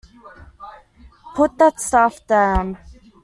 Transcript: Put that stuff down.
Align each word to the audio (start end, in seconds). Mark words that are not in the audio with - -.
Put 1.35 1.59
that 1.59 1.79
stuff 1.79 2.25
down. 2.25 2.79